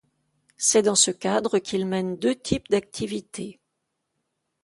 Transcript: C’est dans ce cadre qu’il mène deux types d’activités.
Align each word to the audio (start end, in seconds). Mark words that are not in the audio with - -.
C’est 0.57 0.81
dans 0.81 0.95
ce 0.95 1.11
cadre 1.11 1.59
qu’il 1.59 1.85
mène 1.85 2.17
deux 2.17 2.33
types 2.33 2.67
d’activités. 2.71 3.59